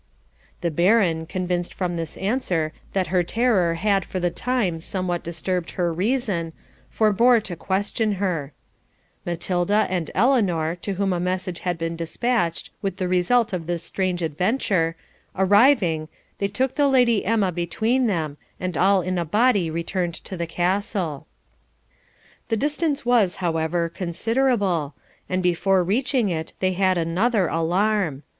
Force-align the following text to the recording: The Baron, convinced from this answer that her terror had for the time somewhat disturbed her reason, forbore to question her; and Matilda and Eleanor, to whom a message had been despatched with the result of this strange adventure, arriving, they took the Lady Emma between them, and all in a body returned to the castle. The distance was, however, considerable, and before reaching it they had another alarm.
The 0.61 0.71
Baron, 0.71 1.27
convinced 1.27 1.75
from 1.75 1.95
this 1.95 2.17
answer 2.17 2.73
that 2.93 3.05
her 3.13 3.21
terror 3.21 3.75
had 3.75 4.03
for 4.03 4.19
the 4.19 4.31
time 4.31 4.79
somewhat 4.79 5.23
disturbed 5.23 5.69
her 5.77 5.93
reason, 5.93 6.53
forbore 6.89 7.39
to 7.43 7.55
question 7.55 8.13
her; 8.13 8.51
and 9.27 9.31
Matilda 9.33 9.85
and 9.91 10.09
Eleanor, 10.15 10.75
to 10.77 10.93
whom 10.95 11.13
a 11.13 11.19
message 11.19 11.59
had 11.59 11.77
been 11.77 11.95
despatched 11.95 12.71
with 12.81 12.97
the 12.97 13.07
result 13.07 13.53
of 13.53 13.67
this 13.67 13.83
strange 13.83 14.23
adventure, 14.23 14.95
arriving, 15.35 16.07
they 16.39 16.47
took 16.47 16.73
the 16.73 16.87
Lady 16.87 17.23
Emma 17.23 17.51
between 17.51 18.07
them, 18.07 18.37
and 18.59 18.75
all 18.79 19.03
in 19.03 19.19
a 19.19 19.23
body 19.23 19.69
returned 19.69 20.15
to 20.15 20.35
the 20.35 20.47
castle. 20.47 21.27
The 22.49 22.57
distance 22.57 23.05
was, 23.05 23.35
however, 23.35 23.87
considerable, 23.87 24.95
and 25.29 25.43
before 25.43 25.83
reaching 25.83 26.29
it 26.29 26.53
they 26.59 26.71
had 26.73 26.97
another 26.97 27.47
alarm. 27.47 28.23